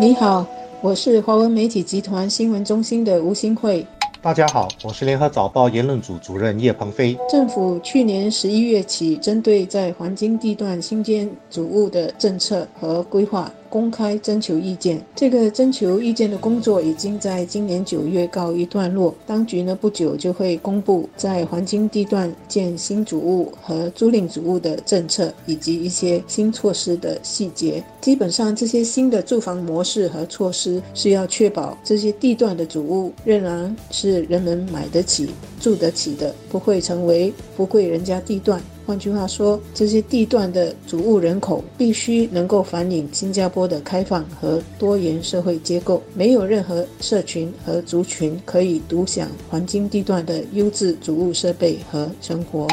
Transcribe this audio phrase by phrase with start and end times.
[0.00, 0.46] 你好，
[0.80, 3.86] 我是华文媒体集团新闻中心的吴新慧。
[4.22, 7.14] 大家好，我是联合早报言论组主任叶鹏飞。
[7.28, 13.52] 政府去年十一月起，针对在黄金地段新建主屋的政策和规划。
[13.70, 19.14] 公开征求意见，这个征求意见的工作已经在今年九月告一段落。
[19.24, 27.82] 当局呢不久就会公布在黄金地段建新主屋和租赁主屋的政策以及一些新措施的细节。
[28.00, 38.60] 基本上，这些新的住房模式和措施是要确保这些地段的主物仍然是人们买得起、住得起的，不会成为富贵人家地段。
[38.90, 52.66] 换句话说，这些地段的主物人口必须能够反映新加坡的开放和多元社会结构，没有任何社群和族群可以独享黄金地段的优质主物设备和生活。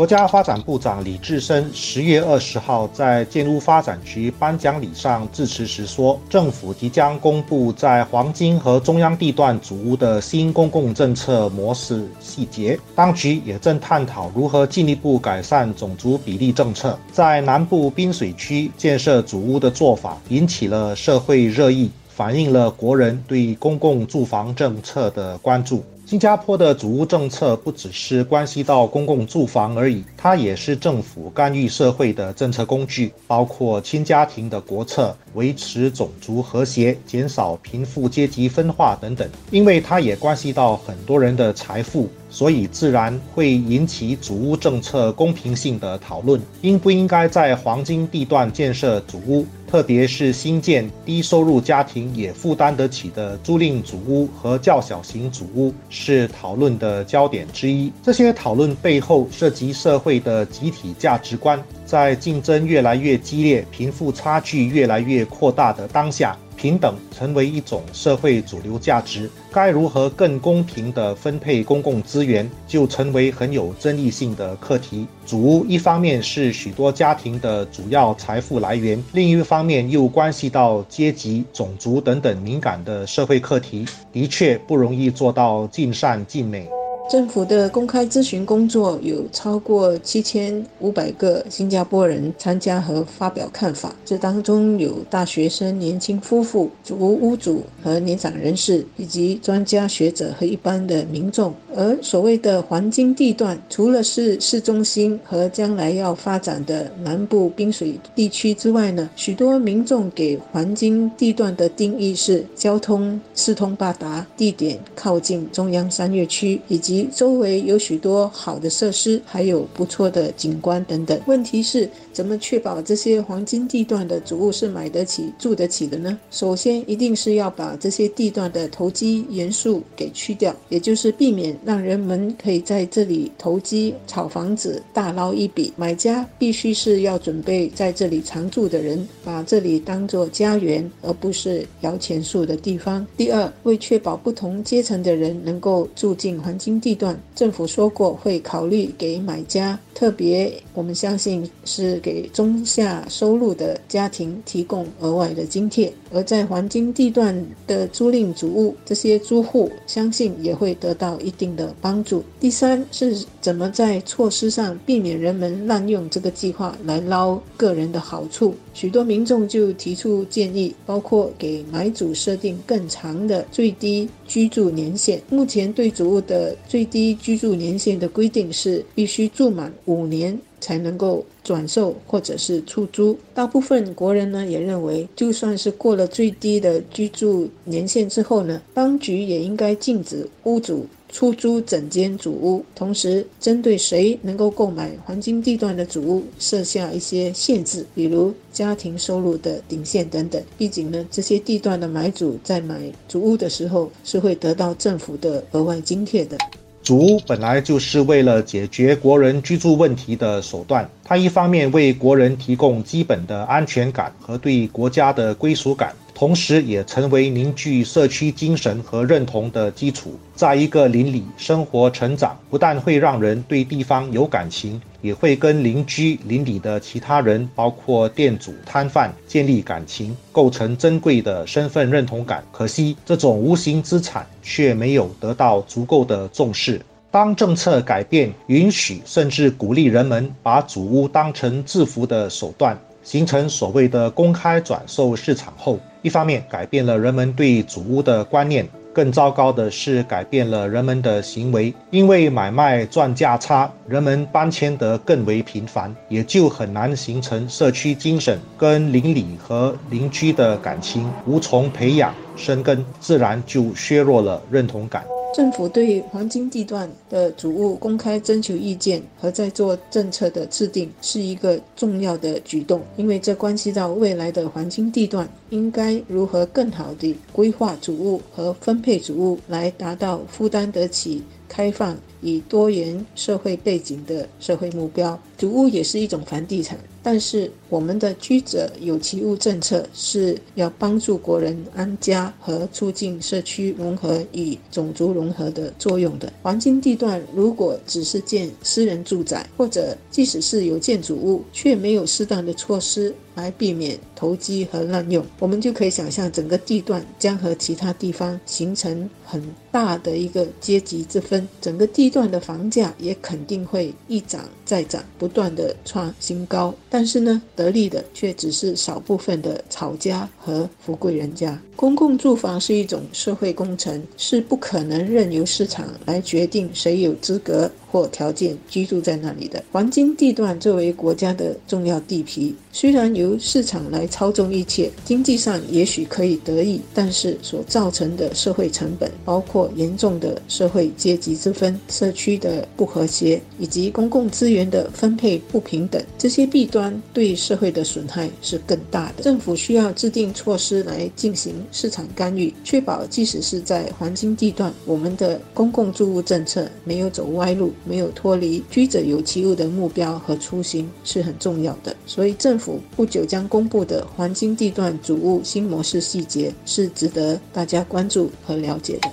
[0.00, 12.80] 国家发展部长李志深十月二十号在建屋发展局颁奖礼上致辞时说，政府即将公布在黄金和中央地段主屋的新公共政策模式细节。
[12.94, 16.98] 当局也正探讨如何进一步改善种族比例政策。
[17.12, 25.84] 在南部滨水区建设主屋的做法引起了社会热议，反映了国人对公共住房政策的关注。
[26.10, 39.30] 新加坡的主屋政策不只是关系到公共住房而已，它也是政府干预社会的政策工具，包括亲家庭的国策、维持种族和谐、减少贫富阶级分化等等。
[39.52, 46.40] 因为它也关系到很多人的财富，所以自然会引起主屋政策公平性的讨论。
[46.62, 49.44] 应不应该在黄金地段建设主屋？
[49.66, 57.92] 特别是新建低收入家庭也负担得起的租赁主屋和较小型主屋是讨论的焦点之一。
[58.02, 66.36] 这些讨论背后涉及社会的集体价值观，在竞争越来越激烈、贫富差距越来越扩大的当下。
[66.60, 75.06] 平等成为一种社会主流价值，该如何更公平地分配公共资源，就成为很有争议性的课题。
[75.24, 86.68] 主屋一方面是许多家庭的主要财富来源，另一方面又关系到阶级、种族等等敏感的社会课题，的确不容易做到尽善尽美。
[87.10, 101.52] 政府的公开咨询工作有超过七千五百个新加坡人参加和发表看法，这当中有大学生、年轻夫妇、主屋屋主和年长人士，以及专家学者和一般的民众。
[101.74, 121.20] 而所谓的黄金地段，除了是市中心和将来要发展的南部滨水地区之外呢，许多民众给黄金地段的定义是交通四通八达，地点靠近中央商业区，以及周围有许多好的设施，还有不错的景观等等。
[121.26, 126.18] 问题是怎么确保这些黄金地段的主物是买得起、住得起的呢？
[126.30, 135.72] 首先，一定是要把这些地段的投机元素给去掉，也就是避免让人们可以在这里投机炒房子大捞一笔。
[135.76, 143.06] 买家必须是要准备在这里常住的人，把这里当作家园，而不是摇钱树的地方。
[143.16, 146.89] 第二，为确保不同阶层的人能够住进黄金地。
[146.90, 155.92] 地段，政府说过会考虑给买家，特别我们相信是给中下收入的家庭提供额外的津贴。
[156.12, 162.24] 而在黄金地段的租赁主物，这些租户相信也会得到一定的帮助。
[162.40, 168.52] 第三是怎么在措施上避免人们滥用这个计划来捞个人的好处？
[168.74, 175.22] 许多民众就提出建议，包括给买主设定更长的最低居住年限。
[175.28, 180.38] 目前对主物的最低居住年限的规定是必须住满五年。
[180.60, 183.16] 才能够转售或者是出租。
[183.32, 200.42] 大部分国人呢也认为，就算是过了最低的居住年限之后呢，当局也应该禁止屋主出租整间主屋，同时针对谁能够购买黄金地段的主屋设下一些限制，比如家庭收入的顶线等等。
[200.58, 202.78] 毕竟呢，这些地段的买主在买
[203.08, 206.36] 主屋的时候是会得到政府的额外津贴的。
[206.82, 215.94] 竹本来就是为了解决国人居住问题的手段，它一方面为国人提供基本的安全感和对国家的归属感。
[216.14, 220.18] 同时，也成为凝聚社区精神和认同的基础。
[220.34, 232.44] 在一个邻里生活成长，不但会让人对地方有感情，也会跟邻居、邻里的其他人，包括店主、摊贩建立感情，构成珍贵的身份认同感。
[232.52, 236.80] 可惜，这种无形资产却没有得到足够的重视。
[237.10, 242.78] 当政策改变，允许甚至鼓励人们把主屋当成致富的手段。
[243.02, 248.68] 形成所谓的公开转售市场后，一方面改变了人们对祖屋的观念。
[248.92, 251.72] 更糟糕的是，改变了人们的行为。
[251.90, 265.04] 因为买卖赚价差，人们搬迁得更为频繁，也就很难形成社区精神，跟邻里和邻居的感情无从培养生根，自然就削弱了认同感。
[265.32, 281.22] 政府对黄金地段的主物公开征求意见和在做政策的制定，是一个重要的举动，因为这关系到未来的黄金地段应该如何更好地规划主物和分配主物，来达到负担得起。
[281.50, 286.78] 开放以多元社会背景的社会目标，主屋也是一种房地产。
[287.02, 296.30] 但是，我们的居者有其屋政策是要帮助国人安家和促进社区融合与种族融合的作用的。
[296.42, 309.42] 黄金地段如果只是建私人住宅，或者即使是有建筑物，却没有适当的措施来避免投机和滥用，我们就可以想象整个地段将和其他地方形成很
[309.72, 316.74] 大的一个阶级之分，整个地段的房价也肯定会一涨再涨，不断的创新高。
[316.90, 321.58] 但是呢，得利的却只是少部分的草家和富贵人家。
[321.76, 329.64] 公共住房是一种社会工程，是不可能任由市场来决定谁有资格或条件居住在那里的。
[329.72, 346.90] 黄金地段作为国家的重要地皮，虽然由由市场来操纵一切，经济上也许可以得益，但是所造成的社会成本，包括严重的社会阶级之分、社区的不和谐以及公共资源的分配不平等，这些弊端。
[347.12, 349.22] 对社会的损害是更大的。
[349.22, 361.94] 政府需要制定措施来进行市场干预，确保即使是在黄金地段，我们的公共住屋政策没有走歪路，没有脱离居者有其屋的目标和初心，是很重要的。
[362.06, 369.10] 所以，政府不久将公布的黄金地段主物新模式细节，是值得大家关注和了解的。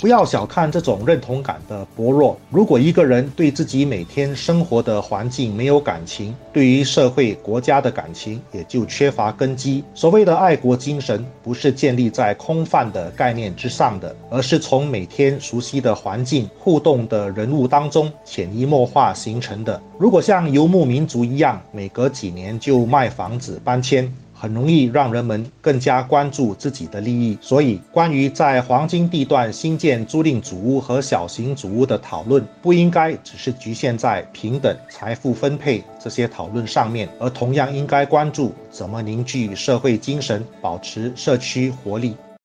[0.00, 2.38] 不要小看这种认同感的薄弱。
[2.50, 9.82] 如果一个人对自己每天生活的环境没有感情，对于社会、国家的感情也就缺乏根基。
[9.94, 19.82] 所谓的爱国精神，不是建立在空泛的概念之上的，而是从每天熟悉的环境、互动的人物当中潜移默化形成的。
[19.98, 42.14] 如果像游牧民族一样，每隔几年就卖房子搬迁，很容易让人们更加关注自己的利益，所以关于在黄金地段新建租赁主屋和小型主屋的讨论，不应该只是局限在平等财富分配这些讨论上面，而同样应该关注怎么凝聚社会精神，保持社区活力。